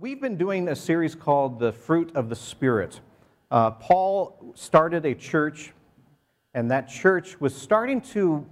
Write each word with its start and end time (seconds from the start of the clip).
We've 0.00 0.20
been 0.20 0.36
doing 0.36 0.68
a 0.68 0.76
series 0.76 1.16
called 1.16 1.58
The 1.58 1.72
Fruit 1.72 2.14
of 2.14 2.28
the 2.28 2.36
Spirit. 2.36 3.00
Uh, 3.50 3.72
Paul 3.72 4.52
started 4.54 5.04
a 5.04 5.12
church, 5.12 5.72
and 6.54 6.70
that 6.70 6.88
church 6.88 7.40
was 7.40 7.52
starting 7.52 8.00
to 8.12 8.46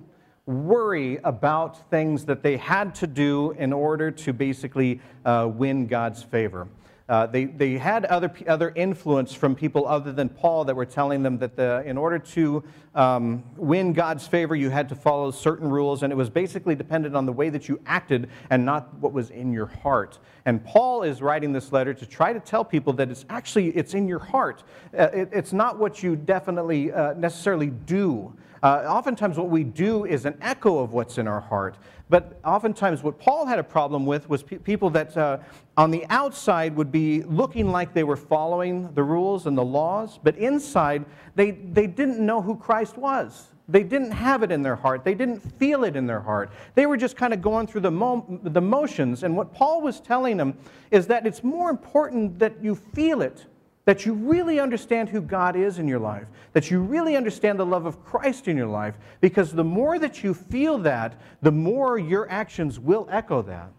worry 0.46 1.20
about 1.22 1.88
things 1.88 2.24
that 2.24 2.42
they 2.42 2.56
had 2.56 2.96
to 2.96 3.06
do 3.06 3.52
in 3.52 3.72
order 3.72 4.10
to 4.10 4.32
basically 4.32 5.00
uh, 5.24 5.48
win 5.54 5.86
God's 5.86 6.20
favor. 6.20 6.66
Uh, 7.08 7.24
they, 7.26 7.44
they 7.44 7.78
had 7.78 8.04
other, 8.06 8.32
other 8.48 8.72
influence 8.74 9.32
from 9.32 9.54
people 9.54 9.86
other 9.86 10.12
than 10.12 10.28
Paul 10.28 10.64
that 10.64 10.74
were 10.74 10.84
telling 10.86 11.22
them 11.22 11.38
that 11.38 11.54
the, 11.54 11.84
in 11.86 11.96
order 11.96 12.18
to 12.18 12.64
um, 12.96 13.44
win 13.56 13.92
God's 13.92 14.26
favor, 14.26 14.56
you 14.56 14.70
had 14.70 14.88
to 14.88 14.96
follow 14.96 15.30
certain 15.30 15.70
rules, 15.70 16.02
and 16.02 16.12
it 16.12 16.16
was 16.16 16.28
basically 16.28 16.74
dependent 16.74 17.14
on 17.14 17.24
the 17.24 17.32
way 17.32 17.48
that 17.48 17.68
you 17.68 17.80
acted 17.86 18.28
and 18.50 18.64
not 18.64 18.92
what 18.98 19.12
was 19.12 19.30
in 19.30 19.52
your 19.52 19.66
heart. 19.66 20.18
And 20.46 20.64
Paul 20.64 21.04
is 21.04 21.22
writing 21.22 21.52
this 21.52 21.70
letter 21.70 21.94
to 21.94 22.06
try 22.06 22.32
to 22.32 22.40
tell 22.40 22.64
people 22.64 22.92
that 22.94 23.08
it's 23.08 23.24
actually 23.30 23.68
it's 23.68 23.94
in 23.94 24.08
your 24.08 24.18
heart. 24.18 24.64
Uh, 24.96 25.08
it, 25.12 25.28
it's 25.32 25.52
not 25.52 25.78
what 25.78 26.02
you 26.02 26.16
definitely 26.16 26.90
uh, 26.90 27.14
necessarily 27.14 27.68
do. 27.70 28.34
Uh, 28.62 28.84
oftentimes, 28.86 29.36
what 29.36 29.48
we 29.48 29.64
do 29.64 30.04
is 30.04 30.24
an 30.24 30.36
echo 30.40 30.78
of 30.78 30.92
what's 30.92 31.18
in 31.18 31.28
our 31.28 31.40
heart. 31.40 31.76
But 32.08 32.38
oftentimes, 32.44 33.02
what 33.02 33.18
Paul 33.18 33.46
had 33.46 33.58
a 33.58 33.64
problem 33.64 34.06
with 34.06 34.28
was 34.28 34.42
pe- 34.42 34.58
people 34.58 34.90
that 34.90 35.16
uh, 35.16 35.38
on 35.76 35.90
the 35.90 36.06
outside 36.08 36.76
would 36.76 36.92
be 36.92 37.22
looking 37.22 37.70
like 37.70 37.92
they 37.92 38.04
were 38.04 38.16
following 38.16 38.92
the 38.94 39.02
rules 39.02 39.46
and 39.46 39.58
the 39.58 39.64
laws, 39.64 40.18
but 40.22 40.36
inside, 40.36 41.04
they, 41.34 41.50
they 41.50 41.86
didn't 41.86 42.24
know 42.24 42.40
who 42.40 42.56
Christ 42.56 42.96
was. 42.96 43.48
They 43.68 43.82
didn't 43.82 44.12
have 44.12 44.44
it 44.44 44.52
in 44.52 44.62
their 44.62 44.76
heart. 44.76 45.02
They 45.02 45.14
didn't 45.14 45.40
feel 45.40 45.82
it 45.82 45.96
in 45.96 46.06
their 46.06 46.20
heart. 46.20 46.52
They 46.76 46.86
were 46.86 46.96
just 46.96 47.16
kind 47.16 47.34
of 47.34 47.42
going 47.42 47.66
through 47.66 47.80
the, 47.80 47.90
mo- 47.90 48.38
the 48.44 48.60
motions. 48.60 49.24
And 49.24 49.36
what 49.36 49.52
Paul 49.52 49.80
was 49.80 50.00
telling 50.00 50.36
them 50.36 50.56
is 50.92 51.08
that 51.08 51.26
it's 51.26 51.42
more 51.42 51.68
important 51.68 52.38
that 52.38 52.62
you 52.62 52.76
feel 52.76 53.22
it 53.22 53.46
that 53.86 54.04
you 54.04 54.12
really 54.12 54.60
understand 54.60 55.08
who 55.08 55.20
God 55.22 55.56
is 55.56 55.78
in 55.78 55.88
your 55.88 56.00
life, 56.00 56.26
that 56.52 56.70
you 56.70 56.80
really 56.80 57.16
understand 57.16 57.58
the 57.58 57.64
love 57.64 57.86
of 57.86 58.04
Christ 58.04 58.48
in 58.48 58.56
your 58.56 58.66
life, 58.66 58.96
because 59.20 59.52
the 59.52 59.64
more 59.64 59.98
that 59.98 60.22
you 60.22 60.34
feel 60.34 60.76
that, 60.78 61.18
the 61.40 61.52
more 61.52 61.96
your 61.98 62.28
actions 62.28 62.78
will 62.78 63.08
echo 63.10 63.42
that. 63.42 63.70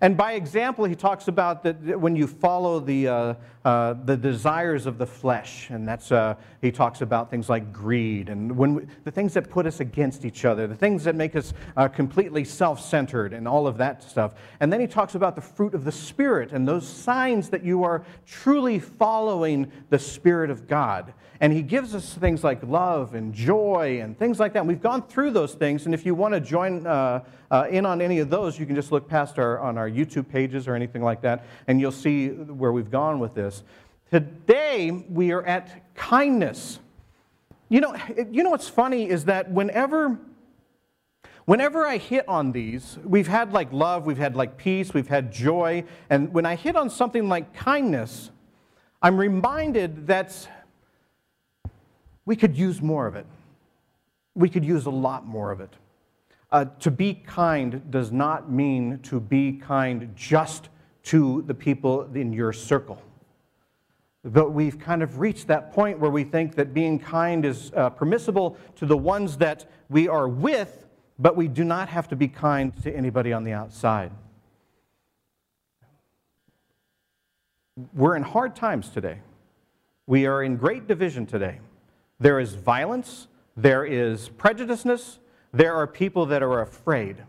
And 0.00 0.16
by 0.16 0.32
example, 0.32 0.84
he 0.84 0.94
talks 0.96 1.28
about 1.28 1.62
that 1.62 2.00
when 2.00 2.16
you 2.16 2.26
follow 2.26 2.80
the, 2.80 3.08
uh, 3.08 3.34
uh, 3.64 3.94
the 4.04 4.16
desires 4.16 4.86
of 4.86 4.98
the 4.98 5.06
flesh, 5.06 5.70
and 5.70 5.86
that's, 5.86 6.10
uh, 6.10 6.34
he 6.60 6.72
talks 6.72 7.00
about 7.00 7.30
things 7.30 7.48
like 7.48 7.72
greed 7.72 8.28
and 8.28 8.56
when 8.56 8.74
we, 8.74 8.86
the 9.04 9.10
things 9.10 9.34
that 9.34 9.48
put 9.48 9.66
us 9.66 9.80
against 9.80 10.24
each 10.24 10.44
other, 10.44 10.66
the 10.66 10.74
things 10.74 11.04
that 11.04 11.14
make 11.14 11.36
us 11.36 11.54
uh, 11.76 11.86
completely 11.86 12.44
self 12.44 12.80
centered, 12.80 13.32
and 13.32 13.46
all 13.46 13.66
of 13.66 13.78
that 13.78 14.02
stuff. 14.02 14.34
And 14.60 14.72
then 14.72 14.80
he 14.80 14.86
talks 14.86 15.14
about 15.14 15.36
the 15.36 15.42
fruit 15.42 15.74
of 15.74 15.84
the 15.84 15.92
Spirit 15.92 16.52
and 16.52 16.66
those 16.66 16.86
signs 16.86 17.48
that 17.50 17.64
you 17.64 17.84
are 17.84 18.04
truly 18.26 18.80
following 18.80 19.70
the 19.90 19.98
Spirit 19.98 20.50
of 20.50 20.66
God. 20.66 21.14
And 21.40 21.52
he 21.52 21.62
gives 21.62 21.94
us 21.94 22.14
things 22.14 22.44
like 22.44 22.62
love 22.62 23.14
and 23.14 23.34
joy 23.34 24.00
and 24.02 24.16
things 24.18 24.38
like 24.38 24.52
that. 24.52 24.60
And 24.60 24.68
we've 24.68 24.80
gone 24.80 25.02
through 25.02 25.32
those 25.32 25.54
things, 25.54 25.86
and 25.86 25.94
if 25.94 26.06
you 26.06 26.14
want 26.14 26.34
to 26.34 26.40
join 26.40 26.86
uh, 26.86 27.24
uh, 27.50 27.66
in 27.70 27.84
on 27.86 28.00
any 28.00 28.20
of 28.20 28.30
those, 28.30 28.58
you 28.58 28.66
can 28.66 28.74
just 28.74 28.92
look 28.92 29.08
past 29.08 29.38
our, 29.38 29.58
on 29.58 29.76
our 29.76 29.90
YouTube 29.90 30.28
pages 30.28 30.68
or 30.68 30.74
anything 30.74 31.02
like 31.02 31.22
that, 31.22 31.44
and 31.66 31.80
you'll 31.80 31.92
see 31.92 32.28
where 32.28 32.72
we've 32.72 32.90
gone 32.90 33.18
with 33.18 33.34
this. 33.34 33.62
Today, 34.10 34.90
we 34.90 35.32
are 35.32 35.42
at 35.44 35.94
kindness. 35.94 36.78
You 37.68 37.80
know, 37.80 37.96
you 38.30 38.44
know 38.44 38.50
what's 38.50 38.68
funny 38.68 39.08
is 39.08 39.24
that 39.24 39.50
whenever, 39.50 40.18
whenever 41.46 41.84
I 41.84 41.96
hit 41.96 42.28
on 42.28 42.52
these, 42.52 42.96
we've 43.02 43.26
had 43.26 43.52
like 43.52 43.72
love, 43.72 44.06
we've 44.06 44.18
had 44.18 44.36
like 44.36 44.56
peace, 44.56 44.94
we've 44.94 45.08
had 45.08 45.32
joy, 45.32 45.84
and 46.10 46.32
when 46.32 46.46
I 46.46 46.54
hit 46.54 46.76
on 46.76 46.90
something 46.90 47.28
like 47.28 47.54
kindness, 47.54 48.30
I'm 49.02 49.16
reminded 49.16 50.06
that 50.06 50.48
we 52.26 52.36
could 52.36 52.56
use 52.56 52.80
more 52.80 53.06
of 53.06 53.16
it. 53.16 53.26
We 54.34 54.48
could 54.48 54.64
use 54.64 54.86
a 54.86 54.90
lot 54.90 55.26
more 55.26 55.50
of 55.50 55.60
it. 55.60 55.72
Uh, 56.50 56.66
to 56.80 56.90
be 56.90 57.14
kind 57.14 57.90
does 57.90 58.12
not 58.12 58.50
mean 58.50 59.00
to 59.02 59.20
be 59.20 59.52
kind 59.52 60.12
just 60.14 60.68
to 61.04 61.42
the 61.46 61.54
people 61.54 62.08
in 62.14 62.32
your 62.32 62.52
circle. 62.52 63.02
But 64.24 64.52
we've 64.52 64.78
kind 64.78 65.02
of 65.02 65.18
reached 65.18 65.48
that 65.48 65.72
point 65.72 65.98
where 65.98 66.10
we 66.10 66.24
think 66.24 66.54
that 66.54 66.72
being 66.72 66.98
kind 66.98 67.44
is 67.44 67.72
uh, 67.76 67.90
permissible 67.90 68.56
to 68.76 68.86
the 68.86 68.96
ones 68.96 69.36
that 69.38 69.66
we 69.90 70.08
are 70.08 70.28
with, 70.28 70.86
but 71.18 71.36
we 71.36 71.46
do 71.46 71.62
not 71.62 71.88
have 71.88 72.08
to 72.08 72.16
be 72.16 72.28
kind 72.28 72.74
to 72.82 72.94
anybody 72.94 73.32
on 73.32 73.44
the 73.44 73.52
outside. 73.52 74.10
We're 77.92 78.16
in 78.16 78.22
hard 78.22 78.56
times 78.56 78.88
today. 78.88 79.18
We 80.06 80.26
are 80.26 80.42
in 80.42 80.56
great 80.56 80.86
division 80.86 81.26
today. 81.26 81.58
There 82.20 82.40
is 82.40 82.54
violence, 82.54 83.26
there 83.56 83.84
is 83.84 84.28
prejudiceness, 84.28 85.18
there 85.52 85.74
are 85.74 85.86
people 85.86 86.26
that 86.26 86.42
are 86.42 86.60
afraid. 86.60 87.22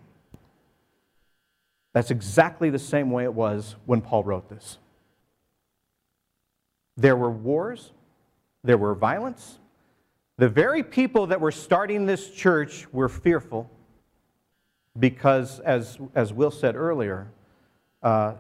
That's 1.93 2.11
exactly 2.11 2.69
the 2.69 2.79
same 2.79 3.11
way 3.11 3.23
it 3.23 3.33
was 3.33 3.75
when 3.85 4.01
Paul 4.01 4.23
wrote 4.23 4.49
this. 4.49 4.79
There 6.97 7.15
were 7.15 7.31
wars, 7.31 7.91
there 8.63 8.77
were 8.77 8.95
violence. 8.95 9.59
The 10.37 10.49
very 10.49 10.83
people 10.83 11.27
that 11.27 11.39
were 11.39 11.51
starting 11.51 12.05
this 12.05 12.29
church 12.31 12.91
were 12.91 13.07
fearful 13.07 13.69
because, 14.99 15.59
as, 15.61 15.97
as 16.13 16.33
Will 16.33 16.51
said 16.51 16.75
earlier, 16.75 17.27
uh, 18.03 18.33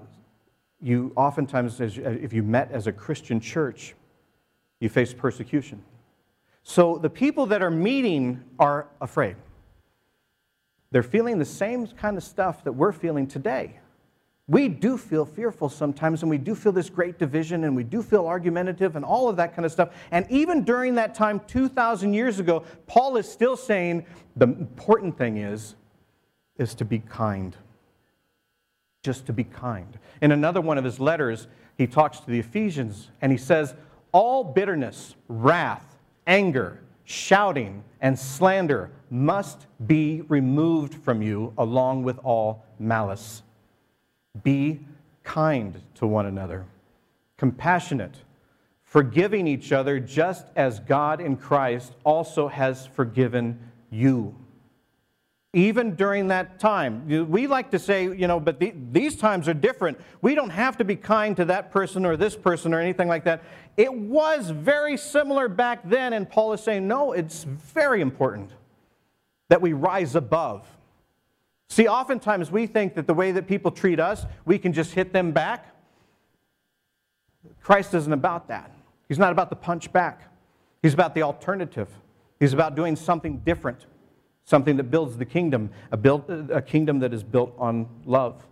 you 0.81 1.11
oftentimes, 1.15 1.79
as, 1.79 1.97
if 1.97 2.33
you 2.33 2.43
met 2.43 2.71
as 2.71 2.87
a 2.87 2.91
Christian 2.91 3.39
church, 3.39 3.95
you 4.79 4.89
faced 4.89 5.17
persecution. 5.17 5.81
So 6.67 6.97
the 6.97 7.11
people 7.11 7.45
that 7.47 7.61
are 7.61 7.69
meeting 7.69 8.43
are 8.57 8.87
afraid. 8.99 9.35
They're 10.89 11.03
feeling 11.03 11.37
the 11.37 11.45
same 11.45 11.85
kind 11.85 12.17
of 12.17 12.23
stuff 12.23 12.63
that 12.63 12.71
we're 12.71 12.91
feeling 12.91 13.27
today. 13.27 13.79
We 14.47 14.67
do 14.67 14.97
feel 14.97 15.25
fearful 15.25 15.69
sometimes, 15.69 16.23
and 16.23 16.29
we 16.29 16.39
do 16.39 16.55
feel 16.55 16.71
this 16.71 16.89
great 16.89 17.19
division, 17.19 17.65
and 17.65 17.75
we 17.75 17.83
do 17.83 18.01
feel 18.01 18.25
argumentative, 18.25 18.95
and 18.95 19.05
all 19.05 19.29
of 19.29 19.37
that 19.37 19.55
kind 19.55 19.65
of 19.65 19.71
stuff. 19.71 19.89
And 20.09 20.25
even 20.31 20.63
during 20.63 20.95
that 20.95 21.13
time, 21.13 21.39
2,000 21.47 22.15
years 22.15 22.39
ago, 22.39 22.63
Paul 22.87 23.17
is 23.17 23.31
still 23.31 23.55
saying 23.55 24.03
the 24.35 24.47
important 24.47 25.17
thing 25.19 25.37
is, 25.37 25.75
is 26.57 26.73
to 26.75 26.85
be 26.85 26.97
kind. 26.97 27.55
Just 29.03 29.27
to 29.27 29.33
be 29.33 29.43
kind. 29.43 29.99
In 30.19 30.31
another 30.31 30.61
one 30.61 30.79
of 30.79 30.83
his 30.83 30.99
letters, 30.99 31.47
he 31.77 31.85
talks 31.85 32.19
to 32.21 32.31
the 32.31 32.39
Ephesians, 32.39 33.11
and 33.21 33.31
he 33.31 33.37
says, 33.37 33.75
All 34.11 34.43
bitterness, 34.43 35.15
wrath, 35.27 35.94
anger, 36.27 36.81
shouting, 37.03 37.83
and 38.01 38.17
slander 38.17 38.91
must 39.09 39.65
be 39.87 40.21
removed 40.27 40.95
from 40.95 41.21
you 41.21 41.53
along 41.57 42.03
with 42.03 42.19
all 42.23 42.65
malice. 42.79 43.43
Be 44.43 44.79
kind 45.23 45.81
to 45.95 46.07
one 46.07 46.25
another, 46.25 46.65
compassionate, 47.37 48.15
forgiving 48.83 49.47
each 49.47 49.71
other 49.71 49.99
just 49.99 50.45
as 50.55 50.79
God 50.79 51.19
in 51.21 51.37
Christ 51.37 51.93
also 52.03 52.47
has 52.47 52.85
forgiven 52.85 53.59
you 53.89 54.35
even 55.55 55.95
during 55.95 56.27
that 56.27 56.59
time. 56.59 57.07
We 57.29 57.47
like 57.47 57.71
to 57.71 57.79
say, 57.79 58.03
you 58.03 58.27
know, 58.27 58.41
but 58.41 58.59
the, 58.59 58.73
these 58.91 59.15
times 59.15 59.47
are 59.47 59.53
different. 59.53 59.97
We 60.21 60.35
don't 60.35 60.49
have 60.49 60.77
to 60.77 60.83
be 60.83 60.97
kind 60.97 61.33
to 61.37 61.45
that 61.45 61.71
person 61.71 62.05
or 62.05 62.17
this 62.17 62.35
person 62.35 62.73
or 62.73 62.81
anything 62.81 63.07
like 63.07 63.23
that. 63.23 63.41
It 63.77 63.91
was 63.91 64.49
very 64.49 64.97
similar 64.97 65.47
back 65.47 65.79
then, 65.85 66.11
and 66.11 66.29
Paul 66.29 66.51
is 66.51 66.61
saying, 66.61 66.85
no, 66.85 67.13
it's 67.13 67.45
very 67.45 68.01
important 68.01 68.51
that 69.47 69.61
we 69.61 69.71
rise 69.71 70.15
above. 70.15 70.67
See, 71.69 71.87
oftentimes 71.87 72.51
we 72.51 72.67
think 72.67 72.93
that 72.95 73.07
the 73.07 73.13
way 73.13 73.31
that 73.31 73.47
people 73.47 73.71
treat 73.71 73.99
us, 73.99 74.25
we 74.43 74.59
can 74.59 74.73
just 74.73 74.91
hit 74.91 75.13
them 75.13 75.31
back. 75.31 75.73
Christ 77.61 77.93
isn't 77.93 78.11
about 78.11 78.49
that. 78.49 78.75
He's 79.07 79.19
not 79.19 79.31
about 79.31 79.49
the 79.49 79.55
punch 79.55 79.91
back, 79.93 80.29
He's 80.81 80.93
about 80.93 81.15
the 81.15 81.21
alternative, 81.21 81.87
He's 82.41 82.51
about 82.51 82.75
doing 82.75 82.97
something 82.97 83.37
different 83.37 83.85
something 84.45 84.77
that 84.77 84.85
builds 84.85 85.17
the 85.17 85.25
kingdom, 85.25 85.71
a, 85.91 85.97
build, 85.97 86.29
a 86.29 86.61
kingdom 86.61 86.99
that 86.99 87.13
is 87.13 87.23
built 87.23 87.53
on 87.57 87.87
love. 88.05 88.43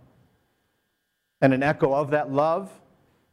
And 1.40 1.54
an 1.54 1.62
echo 1.62 1.94
of 1.94 2.10
that 2.10 2.32
love 2.32 2.70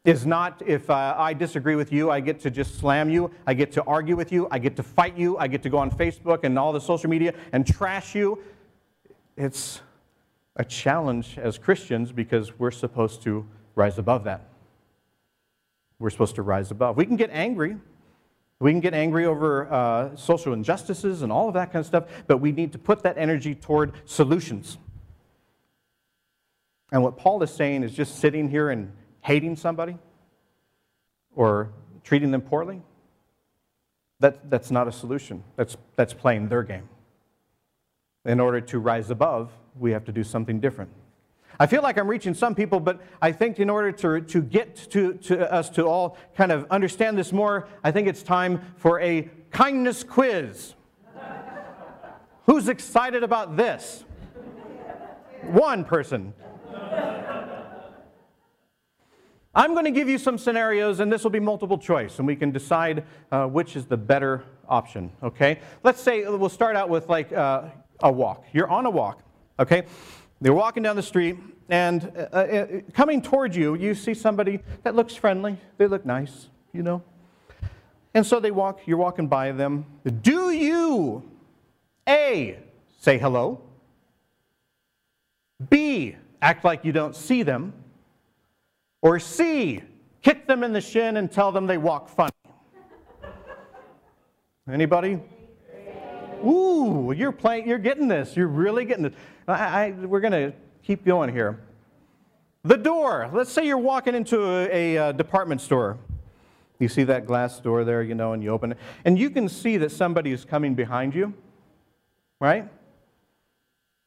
is 0.04 0.26
not 0.26 0.62
if 0.66 0.90
uh, 0.90 1.14
I 1.16 1.34
disagree 1.34 1.76
with 1.76 1.92
you, 1.92 2.10
I 2.10 2.20
get 2.20 2.40
to 2.40 2.50
just 2.50 2.78
slam 2.78 3.08
you, 3.08 3.30
I 3.46 3.54
get 3.54 3.72
to 3.72 3.84
argue 3.84 4.16
with 4.16 4.32
you, 4.32 4.48
I 4.50 4.58
get 4.58 4.74
to 4.76 4.82
fight 4.82 5.16
you, 5.16 5.38
I 5.38 5.46
get 5.46 5.62
to 5.62 5.70
go 5.70 5.78
on 5.78 5.90
Facebook 5.90 6.40
and 6.42 6.58
all 6.58 6.72
the 6.72 6.80
social 6.80 7.08
media 7.08 7.34
and 7.52 7.66
trash 7.66 8.14
you. 8.14 8.38
It's 9.36 9.80
a 10.56 10.64
challenge 10.64 11.38
as 11.38 11.56
Christians 11.58 12.12
because 12.12 12.58
we're 12.58 12.72
supposed 12.72 13.22
to 13.22 13.46
rise 13.74 13.98
above 13.98 14.24
that. 14.24 14.48
We're 15.98 16.10
supposed 16.10 16.34
to 16.34 16.42
rise 16.42 16.70
above. 16.70 16.96
We 16.96 17.06
can 17.06 17.16
get 17.16 17.30
angry, 17.30 17.76
we 18.62 18.70
can 18.70 18.80
get 18.80 18.94
angry 18.94 19.26
over 19.26 19.70
uh, 19.72 20.14
social 20.14 20.52
injustices 20.52 21.22
and 21.22 21.32
all 21.32 21.48
of 21.48 21.54
that 21.54 21.72
kind 21.72 21.80
of 21.80 21.86
stuff, 21.86 22.04
but 22.28 22.38
we 22.38 22.52
need 22.52 22.70
to 22.70 22.78
put 22.78 23.02
that 23.02 23.18
energy 23.18 23.56
toward 23.56 23.92
solutions. 24.04 24.78
And 26.92 27.02
what 27.02 27.16
Paul 27.16 27.42
is 27.42 27.50
saying 27.50 27.82
is 27.82 27.92
just 27.92 28.20
sitting 28.20 28.48
here 28.48 28.70
and 28.70 28.92
hating 29.22 29.56
somebody 29.56 29.98
or 31.34 31.72
treating 32.04 32.30
them 32.30 32.40
poorly, 32.40 32.80
that, 34.20 34.48
that's 34.48 34.70
not 34.70 34.86
a 34.86 34.92
solution. 34.92 35.42
That's, 35.56 35.76
that's 35.96 36.14
playing 36.14 36.48
their 36.48 36.62
game. 36.62 36.88
In 38.24 38.38
order 38.38 38.60
to 38.60 38.78
rise 38.78 39.10
above, 39.10 39.50
we 39.76 39.90
have 39.90 40.04
to 40.04 40.12
do 40.12 40.22
something 40.22 40.60
different. 40.60 40.90
I 41.60 41.66
feel 41.66 41.82
like 41.82 41.98
I'm 41.98 42.08
reaching 42.08 42.34
some 42.34 42.54
people, 42.54 42.80
but 42.80 43.00
I 43.20 43.32
think 43.32 43.58
in 43.58 43.70
order 43.70 43.92
to, 43.92 44.20
to 44.20 44.42
get 44.42 44.76
to, 44.90 45.14
to 45.14 45.52
us 45.52 45.70
to 45.70 45.84
all 45.84 46.16
kind 46.36 46.50
of 46.50 46.66
understand 46.70 47.18
this 47.18 47.32
more, 47.32 47.68
I 47.84 47.90
think 47.90 48.08
it's 48.08 48.22
time 48.22 48.60
for 48.76 49.00
a 49.00 49.28
kindness 49.50 50.02
quiz. 50.02 50.74
Who's 52.46 52.68
excited 52.68 53.22
about 53.22 53.56
this? 53.56 54.04
One 55.42 55.84
person. 55.84 56.34
I'm 59.54 59.74
going 59.74 59.84
to 59.84 59.90
give 59.90 60.08
you 60.08 60.16
some 60.16 60.38
scenarios, 60.38 61.00
and 61.00 61.12
this 61.12 61.22
will 61.22 61.30
be 61.30 61.40
multiple 61.40 61.76
choice, 61.76 62.18
and 62.18 62.26
we 62.26 62.34
can 62.34 62.52
decide 62.52 63.04
uh, 63.30 63.46
which 63.46 63.76
is 63.76 63.84
the 63.84 63.98
better 63.98 64.44
option, 64.66 65.12
okay? 65.22 65.60
Let's 65.82 66.00
say 66.00 66.24
we'll 66.24 66.48
start 66.48 66.74
out 66.74 66.88
with 66.88 67.10
like 67.10 67.32
uh, 67.32 67.68
a 68.02 68.10
walk. 68.10 68.46
You're 68.54 68.70
on 68.70 68.86
a 68.86 68.90
walk, 68.90 69.22
okay? 69.60 69.84
You're 70.42 70.54
walking 70.54 70.82
down 70.82 70.96
the 70.96 71.02
street, 71.02 71.36
and 71.68 72.10
uh, 72.16 72.28
uh, 72.32 72.36
uh, 72.36 72.66
coming 72.92 73.22
towards 73.22 73.56
you, 73.56 73.76
you 73.76 73.94
see 73.94 74.12
somebody 74.12 74.58
that 74.82 74.96
looks 74.96 75.14
friendly. 75.14 75.56
They 75.78 75.86
look 75.86 76.04
nice, 76.04 76.48
you 76.72 76.82
know? 76.82 77.02
And 78.12 78.26
so 78.26 78.40
they 78.40 78.50
walk, 78.50 78.80
you're 78.84 78.98
walking 78.98 79.28
by 79.28 79.52
them. 79.52 79.86
Do 80.22 80.50
you, 80.50 81.22
A, 82.08 82.58
say 82.98 83.18
hello? 83.18 83.60
B, 85.70 86.16
act 86.40 86.64
like 86.64 86.84
you 86.84 86.90
don't 86.90 87.14
see 87.14 87.44
them? 87.44 87.72
Or 89.00 89.20
C, 89.20 89.80
kick 90.22 90.48
them 90.48 90.64
in 90.64 90.72
the 90.72 90.80
shin 90.80 91.18
and 91.18 91.30
tell 91.30 91.52
them 91.52 91.68
they 91.68 91.78
walk 91.78 92.08
funny. 92.08 92.32
Anybody? 94.68 95.20
Ooh, 96.44 97.12
you're 97.16 97.32
playing, 97.32 97.68
you're 97.68 97.78
getting 97.78 98.08
this. 98.08 98.36
You're 98.36 98.48
really 98.48 98.84
getting 98.84 99.04
this. 99.04 99.14
I, 99.46 99.52
I, 99.52 99.90
we're 99.90 100.20
going 100.20 100.32
to 100.32 100.52
keep 100.82 101.04
going 101.04 101.32
here. 101.32 101.60
The 102.64 102.76
door. 102.76 103.28
Let's 103.32 103.50
say 103.50 103.66
you're 103.66 103.78
walking 103.78 104.14
into 104.14 104.44
a, 104.44 104.94
a, 104.96 105.08
a, 105.08 105.12
department 105.12 105.60
store. 105.60 105.98
You 106.78 106.88
see 106.88 107.04
that 107.04 107.26
glass 107.26 107.58
door 107.60 107.84
there, 107.84 108.02
you 108.02 108.14
know, 108.14 108.32
and 108.32 108.42
you 108.42 108.50
open 108.50 108.72
it. 108.72 108.78
And 109.04 109.18
you 109.18 109.30
can 109.30 109.48
see 109.48 109.76
that 109.78 109.90
somebody 109.90 110.32
is 110.32 110.44
coming 110.44 110.74
behind 110.74 111.14
you, 111.14 111.34
right? 112.40 112.68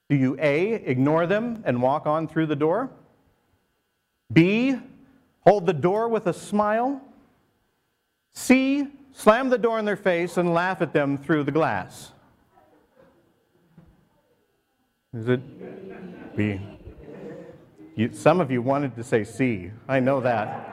Do 0.09 0.15
you 0.15 0.37
A, 0.39 0.73
ignore 0.73 1.25
them 1.25 1.63
and 1.65 1.81
walk 1.81 2.05
on 2.05 2.27
through 2.27 2.45
the 2.45 2.55
door? 2.55 2.89
B, 4.31 4.77
hold 5.41 5.65
the 5.65 5.73
door 5.73 6.07
with 6.07 6.27
a 6.27 6.33
smile. 6.33 7.01
C, 8.33 8.87
slam 9.13 9.49
the 9.49 9.57
door 9.57 9.79
in 9.79 9.85
their 9.85 9.95
face 9.95 10.37
and 10.37 10.53
laugh 10.53 10.81
at 10.81 10.93
them 10.93 11.17
through 11.17 11.43
the 11.43 11.51
glass. 11.51 12.11
Is 15.15 15.29
it 15.29 16.35
B? 16.35 16.59
You, 17.95 18.11
some 18.11 18.41
of 18.41 18.51
you 18.51 18.61
wanted 18.61 18.95
to 18.97 19.03
say 19.03 19.23
C. 19.23 19.71
I 19.87 20.01
know 20.01 20.19
that. 20.19 20.71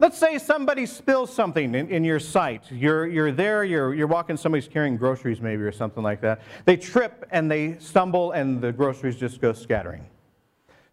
Let's 0.00 0.18
say 0.18 0.38
somebody 0.38 0.86
spills 0.86 1.32
something 1.32 1.74
in, 1.74 1.88
in, 1.88 2.04
your 2.04 2.18
sight. 2.18 2.64
You're, 2.72 3.06
you're 3.06 3.30
there, 3.30 3.62
you're, 3.64 3.94
you're 3.94 4.06
walking, 4.08 4.36
somebody's 4.36 4.66
carrying 4.66 4.96
groceries 4.96 5.40
maybe 5.40 5.62
or 5.62 5.70
something 5.70 6.02
like 6.02 6.20
that. 6.22 6.40
They 6.64 6.76
trip 6.76 7.28
and 7.30 7.50
they 7.50 7.76
stumble 7.78 8.32
and 8.32 8.60
the 8.60 8.72
groceries 8.72 9.16
just 9.16 9.40
go 9.40 9.52
scattering. 9.52 10.04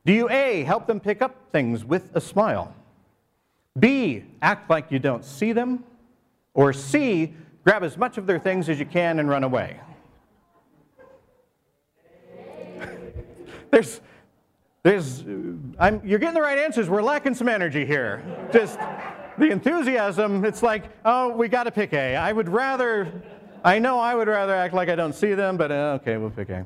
Do 0.06 0.14
you 0.14 0.30
A, 0.30 0.64
help 0.64 0.86
them 0.86 1.00
pick 1.00 1.22
up 1.22 1.36
things 1.52 1.84
with 1.84 2.16
a 2.16 2.22
smile? 2.22 2.75
B, 3.80 4.24
act 4.42 4.69
like 4.69 4.92
you 4.92 5.00
don't 5.00 5.25
see 5.25 5.54
them? 5.54 5.84
Or 6.54 6.74
C, 6.74 7.34
grab 7.64 7.84
as 7.84 7.98
much 7.98 8.18
of 8.18 8.28
their 8.28 8.40
things 8.40 8.69
as 8.69 8.78
you 8.78 8.86
can 8.86 9.19
and 9.19 9.30
run 9.30 9.44
away? 9.44 9.80
There's, 13.72 14.02
there's, 14.84 15.24
I'm, 15.80 16.02
you're 16.06 16.19
getting 16.19 16.34
the 16.34 16.42
right 16.42 16.58
answers. 16.58 16.90
We're 16.90 17.02
lacking 17.02 17.36
some 17.36 17.50
energy 17.50 17.86
here. 17.86 18.24
Just 18.52 18.80
the 19.38 19.52
enthusiasm, 19.52 20.46
it's 20.46 20.64
like, 20.64 20.86
oh, 21.06 21.30
we 21.30 21.48
got 21.48 21.64
to 21.64 21.72
pick 21.72 21.94
A. 21.94 22.16
I 22.16 22.31
would 22.31 22.50
rather, 22.50 23.12
I 23.64 23.80
know 23.80 24.00
I 24.00 24.16
would 24.16 24.28
rather 24.28 24.54
act 24.56 24.74
like 24.74 24.90
I 24.90 24.96
don't 24.96 25.14
see 25.14 25.34
them, 25.34 25.58
but 25.58 25.72
uh, 25.72 26.00
okay, 26.02 26.18
we'll 26.18 26.30
pick 26.30 26.50
A. 26.50 26.66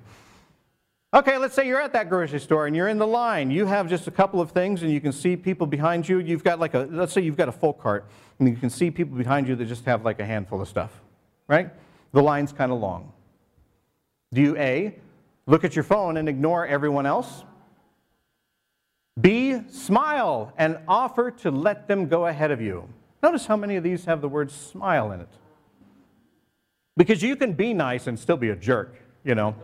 Okay, 1.13 1.37
let's 1.37 1.53
say 1.53 1.67
you're 1.67 1.81
at 1.81 1.91
that 1.91 2.07
grocery 2.07 2.39
store 2.39 2.67
and 2.67 2.75
you're 2.75 2.87
in 2.87 2.97
the 2.97 3.07
line. 3.07 3.51
You 3.51 3.65
have 3.65 3.89
just 3.89 4.07
a 4.07 4.11
couple 4.11 4.39
of 4.39 4.51
things 4.51 4.81
and 4.81 4.89
you 4.89 5.01
can 5.01 5.11
see 5.11 5.35
people 5.35 5.67
behind 5.67 6.07
you. 6.07 6.19
You've 6.19 6.43
got 6.43 6.57
like 6.57 6.73
a, 6.73 6.87
let's 6.89 7.11
say 7.11 7.19
you've 7.19 7.35
got 7.35 7.49
a 7.49 7.51
full 7.51 7.73
cart 7.73 8.05
and 8.39 8.47
you 8.47 8.55
can 8.55 8.69
see 8.69 8.89
people 8.89 9.17
behind 9.17 9.45
you 9.45 9.57
that 9.57 9.65
just 9.65 9.83
have 9.83 10.05
like 10.05 10.21
a 10.21 10.25
handful 10.25 10.61
of 10.61 10.69
stuff, 10.69 11.01
right? 11.49 11.69
The 12.13 12.23
line's 12.23 12.53
kind 12.53 12.71
of 12.71 12.79
long. 12.79 13.11
Do 14.33 14.41
you 14.41 14.55
A, 14.55 14.95
look 15.45 15.63
at 15.63 15.75
your 15.75 15.83
phone 15.83 16.17
and 16.17 16.29
ignore 16.29 16.65
everyone 16.65 17.05
else? 17.05 17.43
B, 19.19 19.61
smile 19.69 20.53
and 20.57 20.79
offer 20.87 21.31
to 21.31 21.51
let 21.51 21.87
them 21.87 22.07
go 22.07 22.27
ahead 22.27 22.51
of 22.51 22.61
you. 22.61 22.87
Notice 23.21 23.45
how 23.45 23.57
many 23.57 23.75
of 23.75 23.83
these 23.83 24.05
have 24.05 24.21
the 24.21 24.29
word 24.29 24.51
smile 24.51 25.11
in 25.11 25.21
it. 25.21 25.29
Because 26.97 27.21
you 27.21 27.35
can 27.35 27.53
be 27.53 27.73
nice 27.73 28.07
and 28.07 28.17
still 28.17 28.37
be 28.37 28.49
a 28.49 28.55
jerk, 28.55 28.95
you 29.23 29.35
know. 29.35 29.55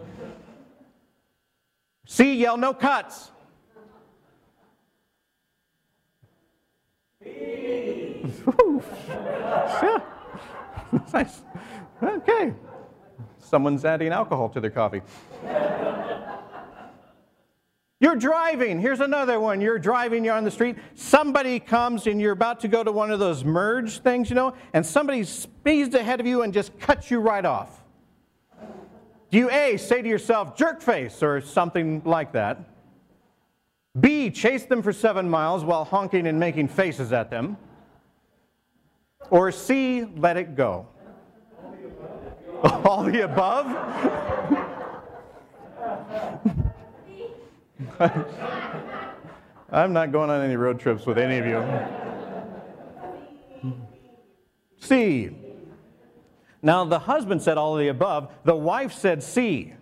C, 2.06 2.36
yell 2.36 2.58
no 2.58 2.74
cuts. 2.74 3.32
nice. 11.14 11.42
Okay. 12.02 12.54
Someone's 13.50 13.86
adding 13.86 14.12
alcohol 14.12 14.50
to 14.50 14.60
their 14.60 14.70
coffee. 14.70 15.02
You're 18.00 18.16
driving. 18.16 18.80
Here's 18.80 19.00
another 19.00 19.40
one. 19.40 19.60
You're 19.60 19.80
driving, 19.80 20.24
you're 20.24 20.36
on 20.36 20.44
the 20.44 20.52
street. 20.52 20.76
Somebody 20.94 21.60
comes 21.60 22.06
and 22.06 22.22
you're 22.22 22.34
about 22.34 22.60
to 22.60 22.68
go 22.68 22.84
to 22.84 22.92
one 22.92 23.10
of 23.10 23.18
those 23.18 23.44
merge 23.44 24.00
things, 24.00 24.30
you 24.30 24.36
know, 24.36 24.54
and 24.74 24.86
somebody 24.86 25.24
speeds 25.24 25.96
ahead 25.96 26.20
of 26.20 26.28
you 26.28 26.44
and 26.44 26.54
just 26.54 26.78
cuts 26.80 27.10
you 27.10 27.20
right 27.20 27.44
off. 27.44 27.84
Do 29.32 29.40
you 29.40 29.50
A, 29.50 29.78
say 29.78 30.04
to 30.04 30.08
yourself, 30.08 30.56
jerk 30.56 30.80
face, 30.80 31.24
or 31.24 31.42
something 31.42 32.04
like 32.06 32.34
that? 32.34 32.60
B, 34.00 34.30
chase 34.30 34.66
them 34.66 34.84
for 34.84 34.94
seven 34.94 35.28
miles 35.28 35.64
while 35.64 35.84
honking 35.84 36.28
and 36.28 36.40
making 36.40 36.68
faces 36.68 37.12
at 37.12 37.32
them? 37.32 37.58
Or 39.32 39.52
C, 39.52 40.06
let 40.18 40.38
it 40.38 40.56
go? 40.56 40.88
All 42.86 43.04
the 43.04 43.24
above? 43.24 43.66
I'm 49.72 49.94
not 49.94 50.12
going 50.12 50.30
on 50.30 50.42
any 50.42 50.56
road 50.56 50.80
trips 50.80 51.06
with 51.06 51.18
any 51.18 51.38
of 51.38 51.46
you. 51.46 51.64
C, 54.80 55.32
now, 56.62 56.84
the 56.86 57.00
husband 57.00 57.42
said 57.42 57.58
all 57.58 57.76
of 57.76 57.80
the 57.80 57.90
above. 57.90 58.32
The 58.44 58.56
wife 58.56 58.94
said 58.94 59.22
C. 59.22 59.74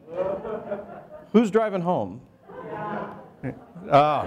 Who's 1.32 1.50
driving 1.50 1.82
home? 1.82 2.22
Ah, 3.90 4.26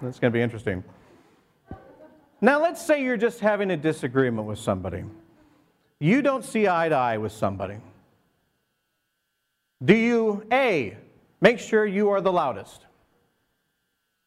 that's 0.00 0.18
going 0.18 0.32
to 0.32 0.36
be 0.36 0.40
interesting. 0.40 0.82
Now, 2.40 2.60
let's 2.60 2.84
say 2.84 3.02
you're 3.02 3.16
just 3.16 3.40
having 3.40 3.70
a 3.70 3.76
disagreement 3.76 4.46
with 4.46 4.58
somebody. 4.58 5.04
You 6.02 6.20
don't 6.20 6.44
see 6.44 6.66
eye 6.66 6.88
to 6.88 6.96
eye 6.96 7.16
with 7.18 7.30
somebody. 7.30 7.76
Do 9.84 9.94
you, 9.94 10.44
A, 10.50 10.96
make 11.40 11.60
sure 11.60 11.86
you 11.86 12.10
are 12.10 12.20
the 12.20 12.32
loudest? 12.32 12.86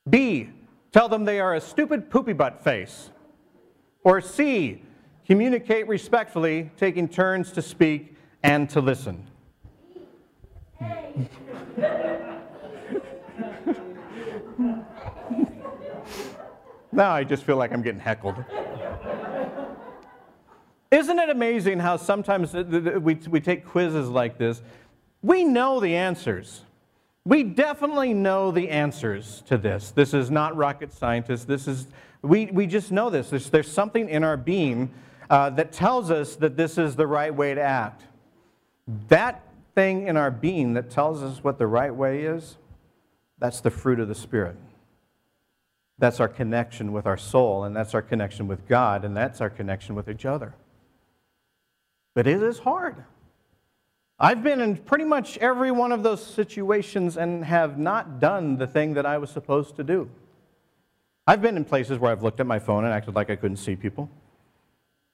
B, 0.09 0.49
tell 0.93 1.09
them 1.09 1.25
they 1.25 1.41
are 1.41 1.53
a 1.53 1.59
stupid 1.59 2.09
poopy 2.09 2.31
butt 2.31 2.63
face? 2.63 3.09
Or 4.05 4.21
C, 4.21 4.81
Communicate 5.25 5.87
respectfully, 5.87 6.69
taking 6.77 7.07
turns 7.07 7.51
to 7.53 7.61
speak 7.61 8.15
and 8.43 8.69
to 8.69 8.79
listen. 8.79 9.25
now 16.91 17.11
I 17.11 17.23
just 17.23 17.43
feel 17.43 17.57
like 17.57 17.73
I'm 17.73 17.81
getting 17.81 17.99
heckled. 17.99 18.35
Isn't 20.91 21.19
it 21.19 21.29
amazing 21.29 21.79
how 21.79 21.97
sometimes 21.97 22.53
we, 22.53 23.15
we 23.15 23.39
take 23.39 23.65
quizzes 23.65 24.07
like 24.09 24.37
this? 24.37 24.61
We 25.21 25.43
know 25.43 25.79
the 25.79 25.95
answers. 25.95 26.61
We 27.25 27.43
definitely 27.43 28.13
know 28.13 28.51
the 28.51 28.69
answers 28.69 29.41
to 29.47 29.57
this. 29.57 29.91
This 29.91 30.13
is 30.13 30.29
not 30.29 30.55
rocket 30.55 30.93
scientists. 30.93 31.45
This 31.45 31.67
is, 31.67 31.87
we, 32.21 32.45
we 32.47 32.67
just 32.67 32.91
know 32.91 33.09
this. 33.09 33.31
There's, 33.31 33.49
there's 33.49 33.71
something 33.71 34.07
in 34.09 34.23
our 34.23 34.37
being 34.37 34.91
uh, 35.29 35.49
that 35.51 35.71
tells 35.71 36.11
us 36.11 36.35
that 36.35 36.55
this 36.55 36.77
is 36.77 36.95
the 36.95 37.07
right 37.07 37.33
way 37.33 37.55
to 37.55 37.61
act. 37.61 38.03
That 39.07 39.43
thing 39.73 40.07
in 40.07 40.17
our 40.17 40.29
being 40.29 40.75
that 40.75 40.91
tells 40.91 41.23
us 41.23 41.43
what 41.43 41.57
the 41.57 41.65
right 41.65 41.93
way 41.93 42.21
is, 42.21 42.57
that's 43.39 43.59
the 43.61 43.71
fruit 43.71 43.99
of 43.99 44.07
the 44.07 44.15
Spirit. 44.15 44.55
That's 45.97 46.19
our 46.19 46.27
connection 46.27 46.93
with 46.93 47.07
our 47.07 47.17
soul, 47.17 47.63
and 47.63 47.75
that's 47.75 47.95
our 47.95 48.01
connection 48.01 48.47
with 48.47 48.67
God, 48.67 49.03
and 49.03 49.17
that's 49.17 49.41
our 49.41 49.49
connection 49.49 49.95
with 49.95 50.07
each 50.07 50.25
other. 50.25 50.53
But 52.15 52.25
it 52.25 52.41
is 52.41 52.57
hard. 52.57 53.03
I've 54.17 54.41
been 54.41 54.61
in 54.61 54.77
pretty 54.77 55.03
much 55.03 55.37
every 55.37 55.71
one 55.71 55.91
of 55.91 56.01
those 56.01 56.25
situations 56.25 57.17
and 57.17 57.43
have 57.43 57.77
not 57.77 58.19
done 58.19 58.57
the 58.57 58.65
thing 58.65 58.93
that 58.93 59.05
I 59.05 59.17
was 59.17 59.29
supposed 59.29 59.75
to 59.75 59.83
do. 59.83 60.09
I've 61.27 61.41
been 61.41 61.57
in 61.57 61.65
places 61.65 61.99
where 61.99 62.11
I've 62.11 62.23
looked 62.23 62.39
at 62.39 62.47
my 62.47 62.59
phone 62.59 62.85
and 62.85 62.93
acted 62.93 63.13
like 63.13 63.29
I 63.29 63.35
couldn't 63.35 63.57
see 63.57 63.75
people. 63.75 64.09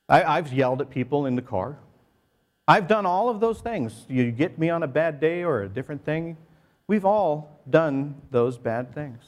I, 0.08 0.36
have 0.36 0.53
yelled 0.53 0.81
at 0.81 0.89
people 0.89 1.25
in 1.25 1.36
the 1.36 1.41
car. 1.41 1.77
I've 2.67 2.88
done 2.88 3.05
all 3.05 3.29
of 3.29 3.39
those 3.39 3.62
things. 3.62 4.05
You 4.08 4.29
get 4.31 4.60
me 4.60 4.70
on 4.70 4.84
a 4.84 4.88
bad 4.88 5.20
day 5.20 5.43
or 5.43 5.63
a 5.63 5.70
different 5.70 6.05
thing. 6.05 6.38
We've 6.86 7.05
all 7.05 7.62
done 7.70 8.22
those 8.29 8.58
bad 8.58 8.93
things. 8.93 9.24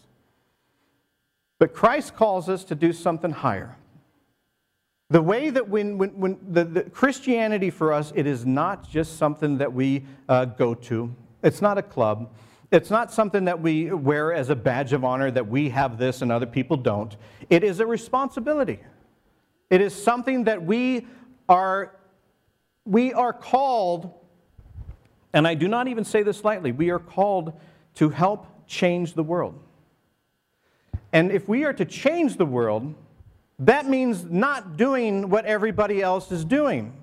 But 1.57 1.73
Christ 1.73 2.15
calls 2.15 2.49
us 2.49 2.65
to 2.65 2.75
do 2.75 2.91
something 2.91 3.31
higher. 3.31 3.77
The 5.13 5.21
way 5.21 5.51
that 5.51 5.69
when, 5.69 5.99
when, 5.99 6.09
when 6.19 6.39
the, 6.49 6.63
the 6.63 6.83
Christianity 6.89 7.69
for 7.69 7.93
us, 7.93 8.11
it 8.15 8.25
is 8.25 8.47
not 8.47 8.89
just 8.89 9.17
something 9.17 9.59
that 9.59 9.71
we 9.71 10.05
uh, 10.27 10.45
go 10.45 10.73
to. 10.73 11.13
It's 11.43 11.61
not 11.61 11.77
a 11.77 11.83
club. 11.83 12.33
It's 12.71 12.89
not 12.89 13.11
something 13.11 13.45
that 13.45 13.61
we 13.61 13.91
wear 13.91 14.33
as 14.33 14.49
a 14.49 14.55
badge 14.55 14.91
of 14.91 15.05
honor 15.05 15.29
that 15.29 15.47
we 15.47 15.69
have 15.69 15.99
this 15.99 16.23
and 16.23 16.31
other 16.31 16.47
people 16.47 16.77
don't. 16.77 17.15
It 17.51 17.63
is 17.63 17.79
a 17.79 17.85
responsibility. 17.85 18.79
It 19.69 19.81
is 19.81 19.93
something 19.93 20.45
that 20.45 20.65
we 20.65 21.05
are, 21.47 21.95
we 22.83 23.13
are 23.13 23.33
called, 23.33 24.11
and 25.31 25.47
I 25.47 25.53
do 25.53 25.67
not 25.67 25.87
even 25.87 26.05
say 26.05 26.23
this 26.23 26.43
lightly, 26.43 26.71
we 26.71 26.89
are 26.89 26.97
called 26.97 27.53
to 27.97 28.09
help 28.09 28.47
change 28.65 29.13
the 29.13 29.23
world. 29.23 29.59
And 31.11 31.31
if 31.31 31.47
we 31.47 31.65
are 31.65 31.73
to 31.73 31.85
change 31.85 32.37
the 32.37 32.47
world, 32.47 32.95
that 33.59 33.87
means 33.87 34.25
not 34.25 34.77
doing 34.77 35.29
what 35.29 35.45
everybody 35.45 36.01
else 36.01 36.31
is 36.31 36.43
doing. 36.43 36.93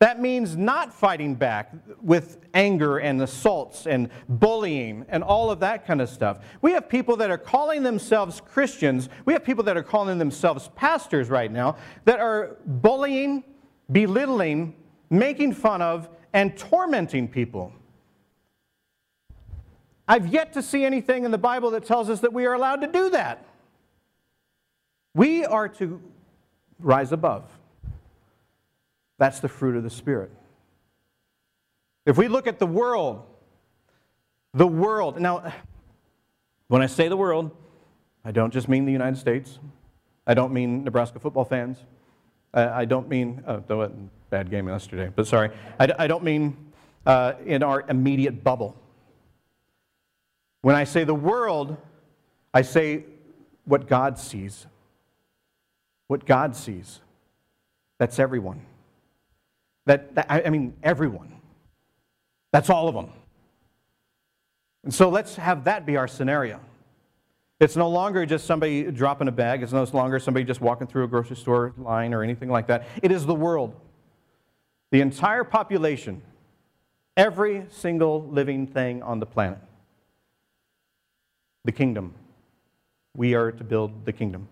That 0.00 0.18
means 0.18 0.56
not 0.56 0.94
fighting 0.94 1.34
back 1.34 1.74
with 2.00 2.38
anger 2.54 2.98
and 2.98 3.20
assaults 3.20 3.86
and 3.86 4.08
bullying 4.30 5.04
and 5.10 5.22
all 5.22 5.50
of 5.50 5.60
that 5.60 5.86
kind 5.86 6.00
of 6.00 6.08
stuff. 6.08 6.38
We 6.62 6.72
have 6.72 6.88
people 6.88 7.18
that 7.18 7.30
are 7.30 7.36
calling 7.36 7.82
themselves 7.82 8.40
Christians, 8.40 9.10
we 9.26 9.34
have 9.34 9.44
people 9.44 9.62
that 9.64 9.76
are 9.76 9.82
calling 9.82 10.16
themselves 10.16 10.70
pastors 10.74 11.28
right 11.28 11.52
now 11.52 11.76
that 12.06 12.18
are 12.18 12.56
bullying, 12.64 13.44
belittling, 13.92 14.74
making 15.10 15.52
fun 15.52 15.82
of, 15.82 16.08
and 16.32 16.56
tormenting 16.56 17.28
people. 17.28 17.70
I've 20.08 20.28
yet 20.28 20.54
to 20.54 20.62
see 20.62 20.84
anything 20.84 21.24
in 21.24 21.30
the 21.30 21.38
Bible 21.38 21.72
that 21.72 21.84
tells 21.84 22.08
us 22.08 22.20
that 22.20 22.32
we 22.32 22.46
are 22.46 22.54
allowed 22.54 22.80
to 22.80 22.86
do 22.86 23.10
that. 23.10 23.44
We 25.14 25.44
are 25.44 25.68
to 25.68 26.00
rise 26.78 27.12
above. 27.12 27.44
That's 29.18 29.40
the 29.40 29.48
fruit 29.48 29.76
of 29.76 29.82
the 29.82 29.90
Spirit. 29.90 30.30
If 32.06 32.16
we 32.16 32.28
look 32.28 32.46
at 32.46 32.58
the 32.58 32.66
world, 32.66 33.24
the 34.54 34.66
world, 34.66 35.20
now, 35.20 35.52
when 36.68 36.82
I 36.82 36.86
say 36.86 37.08
the 37.08 37.16
world, 37.16 37.50
I 38.24 38.30
don't 38.30 38.52
just 38.52 38.68
mean 38.68 38.84
the 38.84 38.92
United 38.92 39.18
States. 39.18 39.58
I 40.26 40.34
don't 40.34 40.52
mean 40.52 40.84
Nebraska 40.84 41.18
football 41.18 41.44
fans. 41.44 41.78
I, 42.52 42.84
don't 42.84 43.08
mean, 43.08 43.44
oh, 43.46 43.62
that 43.68 44.30
bad 44.30 44.50
game 44.50 44.66
yesterday, 44.66 45.12
but 45.14 45.26
sorry. 45.26 45.50
I, 45.78 45.92
I 46.00 46.06
don't 46.08 46.24
mean 46.24 46.56
uh, 47.06 47.34
in 47.46 47.62
our 47.62 47.84
immediate 47.88 48.42
bubble. 48.42 48.76
When 50.62 50.74
I 50.74 50.84
say 50.84 51.04
the 51.04 51.14
world, 51.14 51.76
I 52.52 52.62
say 52.62 53.04
what 53.66 53.86
God 53.86 54.18
sees 54.18 54.66
what 56.10 56.26
God 56.26 56.56
sees. 56.56 56.98
That's 57.98 58.18
everyone. 58.18 58.62
That, 59.86 60.12
that, 60.16 60.26
I 60.28 60.50
mean, 60.50 60.74
everyone. 60.82 61.32
That's 62.50 62.68
all 62.68 62.88
of 62.88 62.96
them. 62.96 63.10
And 64.82 64.92
so 64.92 65.08
let's 65.08 65.36
have 65.36 65.62
that 65.64 65.86
be 65.86 65.96
our 65.96 66.08
scenario. 66.08 66.58
It's 67.60 67.76
no 67.76 67.88
longer 67.88 68.26
just 68.26 68.44
somebody 68.44 68.90
dropping 68.90 69.28
a 69.28 69.32
bag. 69.32 69.62
It's 69.62 69.72
no 69.72 69.84
longer 69.84 70.18
somebody 70.18 70.44
just 70.44 70.60
walking 70.60 70.88
through 70.88 71.04
a 71.04 71.06
grocery 71.06 71.36
store 71.36 71.74
line 71.78 72.12
or 72.12 72.24
anything 72.24 72.48
like 72.48 72.66
that. 72.66 72.88
It 73.04 73.12
is 73.12 73.24
the 73.24 73.34
world. 73.34 73.72
The 74.90 75.02
entire 75.02 75.44
population. 75.44 76.22
Every 77.16 77.66
single 77.70 78.26
living 78.26 78.66
thing 78.66 79.00
on 79.04 79.20
the 79.20 79.26
planet. 79.26 79.58
The 81.64 81.72
kingdom. 81.72 82.14
We 83.16 83.34
are 83.34 83.52
to 83.52 83.62
build 83.62 84.04
the 84.04 84.12
kingdom. 84.12 84.48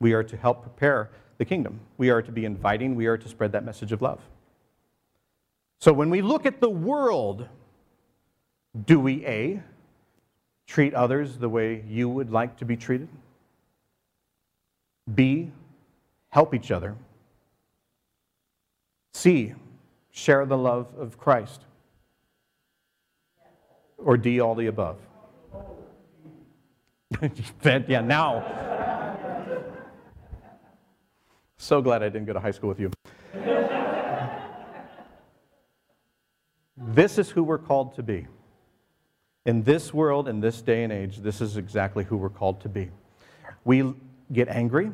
We 0.00 0.12
are 0.12 0.22
to 0.22 0.36
help 0.36 0.62
prepare 0.62 1.10
the 1.38 1.44
kingdom. 1.44 1.80
We 1.98 2.10
are 2.10 2.22
to 2.22 2.32
be 2.32 2.44
inviting. 2.44 2.94
We 2.94 3.06
are 3.06 3.16
to 3.16 3.28
spread 3.28 3.52
that 3.52 3.64
message 3.64 3.92
of 3.92 4.02
love. 4.02 4.20
So 5.80 5.92
when 5.92 6.10
we 6.10 6.22
look 6.22 6.46
at 6.46 6.60
the 6.60 6.70
world, 6.70 7.48
do 8.84 8.98
we 9.00 9.24
A, 9.26 9.62
treat 10.66 10.94
others 10.94 11.38
the 11.38 11.48
way 11.48 11.84
you 11.86 12.08
would 12.08 12.30
like 12.30 12.56
to 12.58 12.64
be 12.64 12.76
treated? 12.76 13.08
B, 15.14 15.52
help 16.30 16.54
each 16.54 16.70
other? 16.70 16.96
C, 19.14 19.54
share 20.10 20.44
the 20.44 20.58
love 20.58 20.88
of 20.98 21.18
Christ? 21.18 21.62
Or 23.98 24.16
D, 24.16 24.40
all 24.40 24.54
the 24.54 24.66
above? 24.66 24.98
yeah, 27.64 28.00
now. 28.00 28.95
So 31.58 31.80
glad 31.80 32.02
I 32.02 32.08
didn't 32.08 32.26
go 32.26 32.32
to 32.32 32.40
high 32.40 32.50
school 32.50 32.68
with 32.68 32.80
you. 32.80 32.90
this 36.76 37.18
is 37.18 37.30
who 37.30 37.42
we're 37.42 37.58
called 37.58 37.94
to 37.96 38.02
be. 38.02 38.26
In 39.46 39.62
this 39.62 39.94
world, 39.94 40.28
in 40.28 40.40
this 40.40 40.60
day 40.60 40.84
and 40.84 40.92
age, 40.92 41.18
this 41.18 41.40
is 41.40 41.56
exactly 41.56 42.04
who 42.04 42.16
we're 42.16 42.28
called 42.28 42.60
to 42.62 42.68
be. 42.68 42.90
We 43.64 43.94
get 44.32 44.48
angry. 44.48 44.92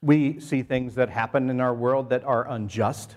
We 0.00 0.40
see 0.40 0.62
things 0.62 0.94
that 0.94 1.10
happen 1.10 1.50
in 1.50 1.60
our 1.60 1.74
world 1.74 2.08
that 2.10 2.24
are 2.24 2.48
unjust. 2.48 3.16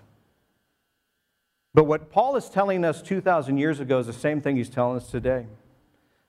But 1.73 1.85
what 1.85 2.11
Paul 2.11 2.35
is 2.35 2.49
telling 2.49 2.83
us 2.83 3.01
2,000 3.01 3.57
years 3.57 3.79
ago 3.79 3.99
is 3.99 4.07
the 4.07 4.13
same 4.13 4.41
thing 4.41 4.57
he's 4.57 4.69
telling 4.69 4.97
us 4.97 5.09
today. 5.09 5.45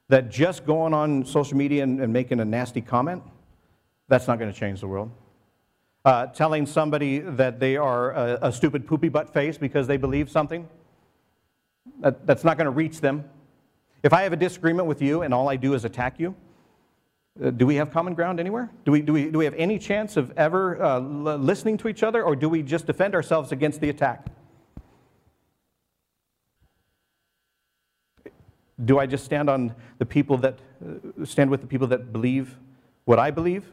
That 0.09 0.31
just 0.31 0.67
going 0.67 0.95
on 0.95 1.25
social 1.25 1.57
media 1.57 1.83
and, 1.83 2.00
and 2.00 2.12
making 2.12 2.38
a 2.38 2.45
nasty 2.45 2.83
comment, 2.83 3.23
that's 4.09 4.29
not 4.29 4.38
going 4.38 4.52
to 4.52 4.59
change 4.59 4.81
the 4.81 4.88
world 4.88 5.11
uh, 6.04 6.26
telling 6.26 6.66
somebody 6.66 7.21
that 7.21 7.61
they 7.61 7.76
are 7.76 8.11
a, 8.12 8.38
a, 8.42 8.52
stupid 8.52 8.87
poopy 8.87 9.09
butt 9.09 9.32
face 9.32 9.56
because 9.56 9.87
they 9.87 9.97
believe 9.97 10.30
something. 10.30 10.68
That, 12.00 12.26
that's 12.26 12.44
not 12.44 12.56
going 12.56 12.64
to 12.64 12.73
reach 12.73 13.00
them. 13.00 13.25
If 14.02 14.12
I 14.12 14.23
have 14.23 14.32
a 14.32 14.37
disagreement 14.37 14.88
with 14.88 15.00
you 15.00 15.23
and 15.23 15.32
all 15.32 15.49
I 15.49 15.56
do 15.56 15.75
is 15.75 15.85
attack 15.85 16.18
you, 16.18 16.35
uh, 17.42 17.50
do 17.50 17.66
we 17.66 17.76
have 17.76 17.90
common 17.92 18.14
ground 18.14 18.40
anywhere? 18.40 18.68
Do 18.85 18.92
we, 18.92 19.00
do, 19.00 19.12
we, 19.12 19.30
do 19.30 19.38
we 19.38 19.44
have 19.44 19.54
any 19.54 19.78
chance 19.78 20.16
of 20.16 20.32
ever 20.37 20.82
uh, 20.82 20.99
listening 20.99 21.78
to 21.78 21.88
each 21.88 22.02
other, 22.02 22.23
or 22.23 22.37
do 22.37 22.49
we 22.49 22.62
just 22.62 22.87
defend 22.87 23.14
ourselves 23.14 23.52
against 23.52 23.80
the 23.80 23.88
attack? 23.88 24.26
Do 28.85 28.99
I 28.99 29.06
just 29.06 29.25
stand 29.25 29.49
on 29.49 29.75
the 29.99 30.06
people 30.06 30.37
that 30.38 30.59
uh, 30.85 31.25
stand 31.25 31.50
with 31.50 31.61
the 31.61 31.66
people 31.66 31.87
that 31.88 32.12
believe 32.12 32.59
what 33.04 33.18
I 33.18 33.30
believe? 33.30 33.71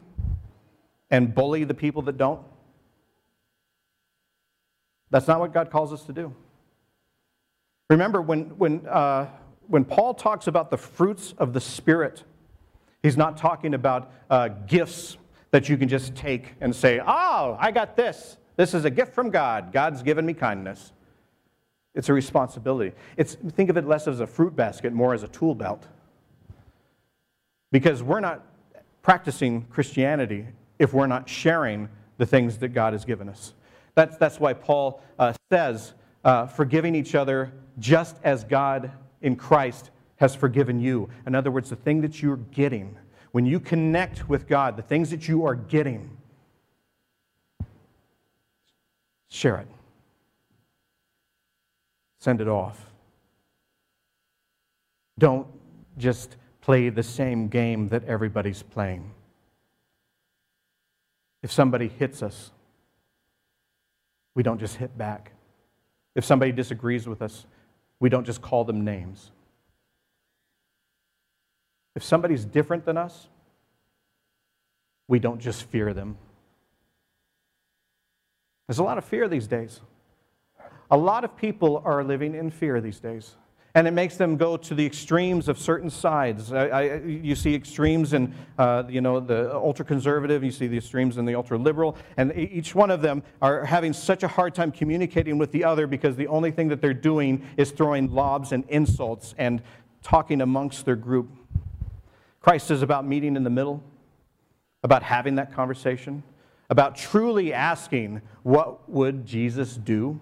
And 1.10 1.34
bully 1.34 1.64
the 1.64 1.74
people 1.74 2.02
that 2.02 2.16
don't? 2.16 2.40
That's 5.10 5.26
not 5.26 5.40
what 5.40 5.52
God 5.52 5.70
calls 5.70 5.92
us 5.92 6.04
to 6.04 6.12
do. 6.12 6.34
Remember, 7.88 8.22
when, 8.22 8.56
when, 8.56 8.86
uh, 8.86 9.26
when 9.66 9.84
Paul 9.84 10.14
talks 10.14 10.46
about 10.46 10.70
the 10.70 10.78
fruits 10.78 11.34
of 11.38 11.52
the 11.52 11.60
Spirit, 11.60 12.22
he's 13.02 13.16
not 13.16 13.36
talking 13.36 13.74
about 13.74 14.12
uh, 14.30 14.48
gifts 14.48 15.16
that 15.50 15.68
you 15.68 15.76
can 15.76 15.88
just 15.88 16.14
take 16.14 16.54
and 16.60 16.74
say, 16.74 17.00
Oh, 17.04 17.56
I 17.58 17.72
got 17.72 17.96
this. 17.96 18.36
This 18.56 18.74
is 18.74 18.84
a 18.84 18.90
gift 18.90 19.14
from 19.14 19.30
God. 19.30 19.72
God's 19.72 20.02
given 20.02 20.24
me 20.24 20.34
kindness. 20.34 20.92
It's 21.94 22.08
a 22.08 22.12
responsibility. 22.12 22.94
It's, 23.16 23.34
think 23.34 23.68
of 23.68 23.76
it 23.76 23.86
less 23.86 24.06
as 24.06 24.20
a 24.20 24.26
fruit 24.26 24.54
basket, 24.54 24.92
more 24.92 25.12
as 25.12 25.24
a 25.24 25.28
tool 25.28 25.56
belt. 25.56 25.88
Because 27.72 28.02
we're 28.02 28.20
not 28.20 28.46
practicing 29.02 29.62
Christianity 29.62 30.46
if 30.80 30.92
we're 30.94 31.06
not 31.06 31.28
sharing 31.28 31.88
the 32.16 32.26
things 32.26 32.58
that 32.58 32.70
God 32.70 32.94
has 32.94 33.04
given 33.04 33.28
us. 33.28 33.52
That's, 33.94 34.16
that's 34.16 34.40
why 34.40 34.54
Paul 34.54 35.02
uh, 35.18 35.34
says, 35.52 35.92
uh, 36.24 36.46
forgiving 36.46 36.94
each 36.94 37.14
other 37.14 37.52
just 37.78 38.16
as 38.24 38.42
God 38.44 38.90
in 39.22 39.36
Christ 39.36 39.90
has 40.16 40.34
forgiven 40.34 40.80
you. 40.80 41.08
In 41.26 41.34
other 41.34 41.50
words, 41.50 41.70
the 41.70 41.76
thing 41.76 42.00
that 42.00 42.22
you're 42.22 42.38
getting, 42.38 42.96
when 43.32 43.46
you 43.46 43.60
connect 43.60 44.28
with 44.28 44.48
God, 44.48 44.76
the 44.76 44.82
things 44.82 45.10
that 45.10 45.28
you 45.28 45.44
are 45.44 45.54
getting, 45.54 46.16
share 49.28 49.58
it. 49.58 49.68
Send 52.20 52.40
it 52.40 52.48
off. 52.48 52.86
Don't 55.18 55.46
just 55.98 56.36
play 56.62 56.88
the 56.88 57.02
same 57.02 57.48
game 57.48 57.88
that 57.88 58.04
everybody's 58.04 58.62
playing. 58.62 59.10
If 61.42 61.50
somebody 61.52 61.88
hits 61.88 62.22
us, 62.22 62.50
we 64.34 64.42
don't 64.42 64.58
just 64.58 64.76
hit 64.76 64.96
back. 64.96 65.32
If 66.14 66.24
somebody 66.24 66.52
disagrees 66.52 67.06
with 67.08 67.22
us, 67.22 67.46
we 67.98 68.08
don't 68.08 68.24
just 68.24 68.42
call 68.42 68.64
them 68.64 68.84
names. 68.84 69.30
If 71.94 72.04
somebody's 72.04 72.44
different 72.44 72.84
than 72.84 72.96
us, 72.96 73.28
we 75.08 75.18
don't 75.18 75.40
just 75.40 75.64
fear 75.64 75.92
them. 75.92 76.16
There's 78.68 78.78
a 78.78 78.84
lot 78.84 78.98
of 78.98 79.04
fear 79.04 79.28
these 79.28 79.48
days. 79.48 79.80
A 80.90 80.96
lot 80.96 81.24
of 81.24 81.36
people 81.36 81.82
are 81.84 82.04
living 82.04 82.34
in 82.34 82.50
fear 82.50 82.80
these 82.80 83.00
days. 83.00 83.36
And 83.74 83.86
it 83.86 83.92
makes 83.92 84.16
them 84.16 84.36
go 84.36 84.56
to 84.56 84.74
the 84.74 84.84
extremes 84.84 85.48
of 85.48 85.56
certain 85.56 85.90
sides. 85.90 86.52
I, 86.52 86.66
I, 86.66 86.96
you 87.02 87.36
see 87.36 87.54
extremes 87.54 88.14
in, 88.14 88.34
uh, 88.58 88.82
you 88.88 89.00
know, 89.00 89.20
the 89.20 89.54
ultra-conservative. 89.54 90.42
You 90.42 90.50
see 90.50 90.66
the 90.66 90.78
extremes 90.78 91.18
in 91.18 91.24
the 91.24 91.36
ultra-liberal. 91.36 91.96
And 92.16 92.36
each 92.36 92.74
one 92.74 92.90
of 92.90 93.00
them 93.00 93.22
are 93.40 93.64
having 93.64 93.92
such 93.92 94.24
a 94.24 94.28
hard 94.28 94.56
time 94.56 94.72
communicating 94.72 95.38
with 95.38 95.52
the 95.52 95.62
other 95.62 95.86
because 95.86 96.16
the 96.16 96.26
only 96.26 96.50
thing 96.50 96.66
that 96.68 96.80
they're 96.80 96.92
doing 96.92 97.46
is 97.56 97.70
throwing 97.70 98.12
lobs 98.12 98.50
and 98.50 98.64
insults 98.68 99.36
and 99.38 99.62
talking 100.02 100.40
amongst 100.40 100.84
their 100.84 100.96
group. 100.96 101.30
Christ 102.40 102.72
is 102.72 102.82
about 102.82 103.06
meeting 103.06 103.36
in 103.36 103.44
the 103.44 103.50
middle, 103.50 103.84
about 104.82 105.04
having 105.04 105.36
that 105.36 105.52
conversation, 105.52 106.24
about 106.70 106.96
truly 106.96 107.52
asking, 107.52 108.22
what 108.42 108.88
would 108.88 109.26
Jesus 109.26 109.76
do? 109.76 110.18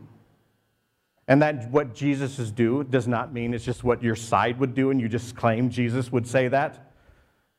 And 1.29 1.43
that 1.43 1.71
what 1.71 1.95
Jesus 1.95 2.39
is 2.39 2.51
do 2.51 2.83
does 2.85 3.07
not 3.07 3.35
mean 3.35 3.53
it's 3.53 3.65
just 3.65 3.85
what 3.85 4.03
your 4.03 4.17
side 4.17 4.59
would 4.59 4.75
do 4.75 4.91
and 4.91 4.99
you 4.99 5.09
just 5.09 5.37
claim 5.37 5.69
Jesus 5.69 6.11
would 6.11 6.27
say 6.27 6.49
that. 6.49 6.91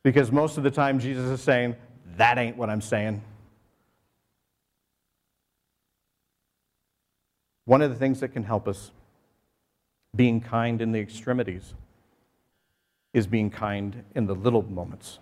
Because 0.02 0.32
most 0.32 0.58
of 0.58 0.64
the 0.64 0.70
time 0.72 0.98
Jesus 0.98 1.26
is 1.26 1.40
saying, 1.40 1.76
that 2.16 2.36
ain't 2.36 2.56
what 2.56 2.68
I'm 2.68 2.80
saying. 2.80 3.22
One 7.64 7.80
of 7.80 7.90
the 7.90 7.96
things 7.96 8.18
that 8.20 8.30
can 8.30 8.42
help 8.42 8.66
us 8.66 8.90
being 10.16 10.40
kind 10.40 10.82
in 10.82 10.90
the 10.90 10.98
extremities 10.98 11.74
is 13.12 13.28
being 13.28 13.50
kind 13.50 14.02
in 14.16 14.26
the 14.26 14.34
little 14.34 14.62
moments. 14.62 15.20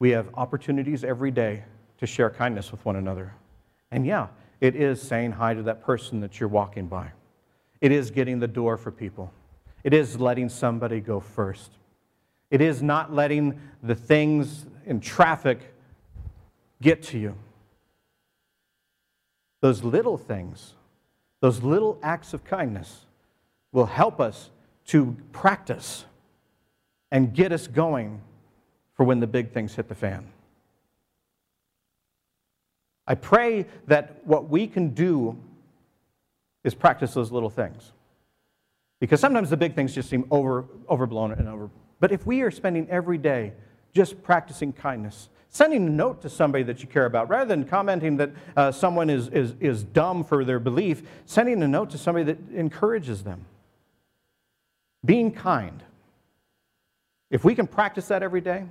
We 0.00 0.10
have 0.10 0.28
opportunities 0.34 1.04
every 1.04 1.30
day 1.30 1.62
to 1.98 2.06
share 2.06 2.30
kindness 2.30 2.72
with 2.72 2.84
one 2.84 2.96
another. 2.96 3.34
And 3.92 4.04
yeah, 4.04 4.26
it 4.60 4.74
is 4.74 5.00
saying 5.00 5.32
hi 5.32 5.54
to 5.54 5.62
that 5.64 5.82
person 5.82 6.20
that 6.20 6.40
you're 6.40 6.48
walking 6.48 6.86
by. 6.86 7.12
It 7.80 7.92
is 7.92 8.10
getting 8.10 8.38
the 8.38 8.48
door 8.48 8.76
for 8.76 8.90
people. 8.90 9.32
It 9.84 9.92
is 9.92 10.18
letting 10.18 10.48
somebody 10.48 11.00
go 11.00 11.20
first. 11.20 11.72
It 12.50 12.60
is 12.60 12.82
not 12.82 13.12
letting 13.12 13.60
the 13.82 13.94
things 13.94 14.66
in 14.86 15.00
traffic 15.00 15.74
get 16.80 17.02
to 17.04 17.18
you. 17.18 17.34
Those 19.60 19.82
little 19.82 20.16
things, 20.16 20.74
those 21.40 21.62
little 21.62 21.98
acts 22.02 22.34
of 22.34 22.44
kindness 22.44 23.06
will 23.72 23.86
help 23.86 24.20
us 24.20 24.50
to 24.86 25.16
practice 25.32 26.04
and 27.10 27.34
get 27.34 27.52
us 27.52 27.66
going 27.66 28.20
for 28.94 29.04
when 29.04 29.20
the 29.20 29.26
big 29.26 29.52
things 29.52 29.74
hit 29.74 29.88
the 29.88 29.94
fan. 29.94 30.26
I 33.06 33.14
pray 33.14 33.66
that 33.86 34.20
what 34.24 34.48
we 34.48 34.66
can 34.66 34.90
do 34.90 35.38
is 36.64 36.74
practice 36.74 37.14
those 37.14 37.30
little 37.30 37.50
things. 37.50 37.92
Because 39.00 39.20
sometimes 39.20 39.50
the 39.50 39.56
big 39.56 39.74
things 39.74 39.94
just 39.94 40.08
seem 40.08 40.26
over, 40.30 40.64
overblown 40.88 41.32
and 41.32 41.48
over. 41.48 41.70
But 42.00 42.12
if 42.12 42.26
we 42.26 42.42
are 42.42 42.50
spending 42.50 42.88
every 42.90 43.18
day 43.18 43.52
just 43.92 44.22
practicing 44.22 44.72
kindness, 44.72 45.28
sending 45.48 45.86
a 45.86 45.90
note 45.90 46.22
to 46.22 46.28
somebody 46.28 46.64
that 46.64 46.82
you 46.82 46.88
care 46.88 47.06
about, 47.06 47.28
rather 47.28 47.48
than 47.48 47.64
commenting 47.64 48.16
that 48.16 48.30
uh, 48.56 48.72
someone 48.72 49.08
is, 49.08 49.28
is, 49.28 49.54
is 49.60 49.82
dumb 49.82 50.24
for 50.24 50.44
their 50.44 50.58
belief, 50.58 51.02
sending 51.24 51.62
a 51.62 51.68
note 51.68 51.90
to 51.90 51.98
somebody 51.98 52.24
that 52.24 52.38
encourages 52.54 53.22
them. 53.22 53.44
Being 55.04 55.30
kind. 55.30 55.82
If 57.30 57.44
we 57.44 57.54
can 57.54 57.66
practice 57.66 58.08
that 58.08 58.22
every 58.22 58.40
day, 58.40 58.64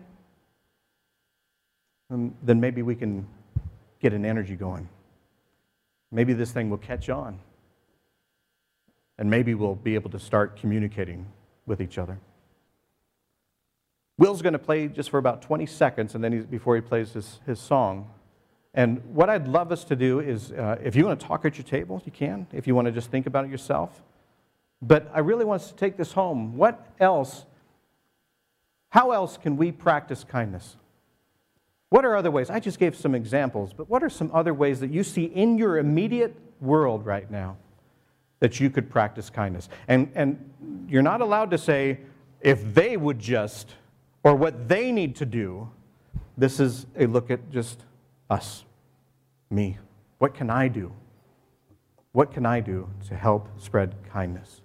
then 2.09 2.59
maybe 2.59 2.81
we 2.81 2.95
can 2.95 3.25
get 4.05 4.13
an 4.13 4.23
energy 4.23 4.55
going. 4.55 4.87
Maybe 6.11 6.33
this 6.33 6.51
thing 6.51 6.69
will 6.69 6.77
catch 6.77 7.09
on. 7.09 7.39
And 9.17 9.31
maybe 9.31 9.55
we'll 9.55 9.73
be 9.73 9.95
able 9.95 10.11
to 10.11 10.19
start 10.19 10.57
communicating 10.57 11.25
with 11.65 11.81
each 11.81 11.97
other. 11.97 12.19
Will's 14.19 14.43
going 14.43 14.53
to 14.53 14.59
play 14.59 14.89
just 14.89 15.09
for 15.09 15.17
about 15.17 15.41
20 15.41 15.65
seconds 15.65 16.13
and 16.13 16.23
then 16.23 16.31
he, 16.33 16.39
before 16.41 16.75
he 16.75 16.81
plays 16.81 17.13
his, 17.13 17.39
his 17.47 17.59
song. 17.59 18.11
And 18.75 19.03
what 19.05 19.27
I'd 19.27 19.47
love 19.47 19.71
us 19.71 19.83
to 19.85 19.95
do 19.95 20.19
is 20.19 20.51
uh, 20.51 20.77
if 20.83 20.95
you 20.95 21.07
want 21.07 21.19
to 21.19 21.25
talk 21.25 21.43
at 21.43 21.57
your 21.57 21.65
table, 21.65 21.99
you 22.05 22.11
can. 22.11 22.45
If 22.53 22.67
you 22.67 22.75
want 22.75 22.85
to 22.85 22.91
just 22.91 23.09
think 23.09 23.25
about 23.25 23.45
it 23.45 23.49
yourself. 23.49 24.03
But 24.83 25.09
I 25.15 25.19
really 25.19 25.45
want 25.45 25.63
us 25.63 25.69
to 25.69 25.75
take 25.75 25.97
this 25.97 26.11
home. 26.11 26.57
What 26.57 26.93
else, 26.99 27.45
how 28.89 29.09
else 29.09 29.35
can 29.35 29.57
we 29.57 29.71
practice 29.71 30.23
kindness? 30.23 30.75
What 31.89 32.05
are 32.05 32.15
other 32.15 32.31
ways? 32.31 32.49
I 32.49 32.59
just 32.59 32.79
gave 32.79 32.95
some 32.95 33.15
examples, 33.15 33.73
but 33.73 33.89
what 33.89 34.03
are 34.03 34.09
some 34.09 34.31
other 34.33 34.53
ways 34.53 34.79
that 34.79 34.91
you 34.91 35.03
see 35.03 35.25
in 35.25 35.57
your 35.57 35.77
immediate 35.77 36.35
world 36.59 37.05
right 37.05 37.29
now 37.29 37.57
that 38.39 38.59
you 38.59 38.69
could 38.69 38.89
practice 38.89 39.29
kindness? 39.29 39.69
And, 39.87 40.11
and 40.15 40.87
you're 40.89 41.03
not 41.03 41.21
allowed 41.21 41.51
to 41.51 41.57
say, 41.57 41.99
if 42.41 42.73
they 42.73 42.97
would 42.97 43.19
just, 43.19 43.73
or 44.23 44.35
what 44.35 44.67
they 44.67 44.91
need 44.91 45.15
to 45.17 45.25
do. 45.25 45.69
This 46.37 46.59
is 46.59 46.85
a 46.97 47.05
look 47.05 47.31
at 47.31 47.49
just 47.51 47.83
us, 48.29 48.65
me. 49.49 49.77
What 50.17 50.33
can 50.33 50.49
I 50.49 50.67
do? 50.67 50.91
What 52.11 52.31
can 52.31 52.45
I 52.45 52.59
do 52.59 52.89
to 53.07 53.15
help 53.15 53.49
spread 53.59 53.95
kindness? 54.11 54.61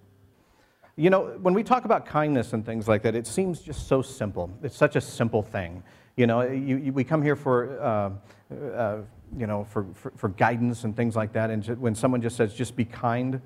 You 0.96 1.10
know, 1.10 1.38
when 1.40 1.54
we 1.54 1.62
talk 1.62 1.84
about 1.84 2.06
kindness 2.06 2.52
and 2.52 2.66
things 2.66 2.88
like 2.88 3.02
that, 3.02 3.14
it 3.14 3.26
seems 3.26 3.60
just 3.60 3.88
so 3.88 4.02
simple. 4.02 4.50
It's 4.62 4.76
such 4.76 4.96
a 4.96 5.00
simple 5.00 5.42
thing. 5.42 5.82
You 6.20 6.26
know, 6.26 6.42
you, 6.42 6.76
you, 6.76 6.92
we 6.92 7.02
come 7.02 7.22
here 7.22 7.34
for, 7.34 7.80
uh, 7.80 8.54
uh, 8.54 8.98
you 9.38 9.46
know, 9.46 9.64
for, 9.64 9.86
for, 9.94 10.12
for, 10.16 10.28
guidance 10.28 10.84
and 10.84 10.94
things 10.94 11.16
like 11.16 11.32
that. 11.32 11.48
And 11.48 11.66
when 11.80 11.94
someone 11.94 12.20
just 12.20 12.36
says, 12.36 12.52
just 12.52 12.76
be 12.76 12.84
kind, 12.84 13.40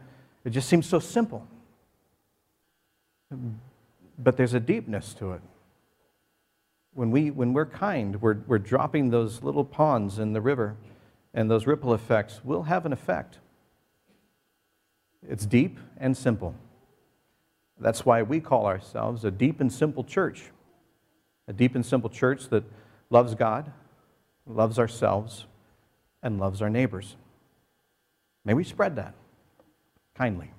it 0.44 0.50
just 0.50 0.68
seems 0.68 0.84
so 0.84 0.98
simple. 0.98 1.46
But 4.18 4.36
there's 4.36 4.54
a 4.54 4.58
deepness 4.58 5.14
to 5.20 5.34
it. 5.34 5.40
When, 6.94 7.12
we, 7.12 7.30
when 7.30 7.52
we're 7.52 7.64
kind, 7.64 8.20
we're, 8.20 8.38
we're 8.48 8.58
dropping 8.58 9.10
those 9.10 9.44
little 9.44 9.64
ponds 9.64 10.18
in 10.18 10.32
the 10.32 10.40
river, 10.40 10.74
and 11.32 11.48
those 11.48 11.68
ripple 11.68 11.94
effects 11.94 12.40
will 12.42 12.64
have 12.64 12.86
an 12.86 12.92
effect. 12.92 13.38
It's 15.28 15.46
deep 15.46 15.78
and 15.96 16.16
simple. 16.16 16.56
That's 17.78 18.04
why 18.04 18.22
we 18.22 18.40
call 18.40 18.66
ourselves 18.66 19.24
a 19.24 19.30
deep 19.30 19.60
and 19.60 19.72
simple 19.72 20.02
church 20.02 20.50
a 21.46 21.52
deep 21.52 21.74
and 21.74 21.84
simple 21.84 22.10
church 22.10 22.48
that 22.48 22.64
loves 23.10 23.34
God, 23.34 23.72
loves 24.46 24.78
ourselves, 24.78 25.46
and 26.22 26.38
loves 26.38 26.62
our 26.62 26.70
neighbors. 26.70 27.16
May 28.44 28.54
we 28.54 28.64
spread 28.64 28.96
that 28.96 29.14
kindly. 30.14 30.50